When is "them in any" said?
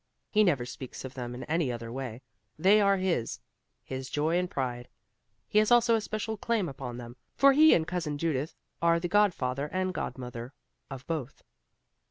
1.13-1.71